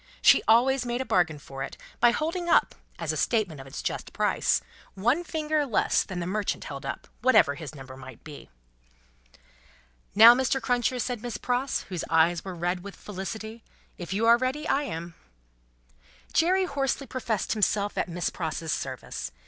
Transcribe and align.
She 0.19 0.41
always 0.47 0.83
made 0.83 0.99
a 0.99 1.05
bargain 1.05 1.37
for 1.37 1.61
it, 1.61 1.77
by 1.99 2.09
holding 2.09 2.49
up, 2.49 2.73
as 2.97 3.11
a 3.11 3.15
statement 3.15 3.61
of 3.61 3.67
its 3.67 3.83
just 3.83 4.13
price, 4.13 4.59
one 4.95 5.23
finger 5.23 5.63
less 5.63 6.01
than 6.03 6.19
the 6.19 6.25
merchant 6.25 6.63
held 6.63 6.87
up, 6.87 7.07
whatever 7.21 7.53
his 7.53 7.75
number 7.75 7.95
might 7.95 8.23
be. 8.23 8.49
"Now, 10.15 10.33
Mr. 10.33 10.59
Cruncher," 10.59 10.97
said 10.97 11.21
Miss 11.21 11.37
Pross, 11.37 11.81
whose 11.81 12.03
eyes 12.09 12.43
were 12.43 12.55
red 12.55 12.81
with 12.83 12.95
felicity; 12.95 13.63
"if 13.99 14.11
you 14.11 14.25
are 14.25 14.39
ready, 14.39 14.67
I 14.67 14.85
am." 14.85 15.13
Jerry 16.33 16.65
hoarsely 16.65 17.05
professed 17.05 17.53
himself 17.53 17.95
at 17.95 18.09
Miss 18.09 18.31
Pross's 18.31 18.71
service. 18.71 19.31